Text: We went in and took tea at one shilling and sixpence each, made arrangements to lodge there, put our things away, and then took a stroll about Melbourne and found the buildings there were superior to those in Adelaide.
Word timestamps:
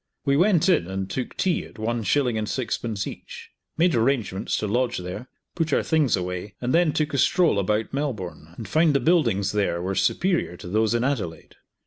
We 0.25 0.35
went 0.35 0.67
in 0.67 0.87
and 0.87 1.07
took 1.07 1.37
tea 1.37 1.63
at 1.63 1.77
one 1.77 2.01
shilling 2.01 2.35
and 2.35 2.49
sixpence 2.49 3.05
each, 3.05 3.51
made 3.77 3.93
arrangements 3.93 4.57
to 4.57 4.65
lodge 4.67 4.97
there, 4.97 5.27
put 5.53 5.71
our 5.73 5.83
things 5.83 6.15
away, 6.17 6.55
and 6.59 6.73
then 6.73 6.91
took 6.91 7.13
a 7.13 7.19
stroll 7.19 7.59
about 7.59 7.93
Melbourne 7.93 8.55
and 8.57 8.67
found 8.67 8.95
the 8.95 8.99
buildings 8.99 9.51
there 9.51 9.79
were 9.79 9.93
superior 9.93 10.57
to 10.57 10.67
those 10.67 10.95
in 10.95 11.03
Adelaide. 11.03 11.55